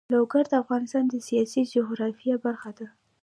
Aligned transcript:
لوگر 0.13 0.43
د 0.51 0.53
افغانستان 0.63 1.03
د 1.09 1.13
سیاسي 1.27 1.61
جغرافیه 1.73 2.35
برخه 2.45 2.71
ده. 2.77 2.87